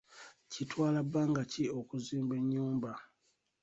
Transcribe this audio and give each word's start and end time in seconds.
Kitwala 0.51 0.99
bbanga 1.07 1.41
ki 1.51 1.63
okuzimba 1.79 2.33
enyumba? 2.41 2.91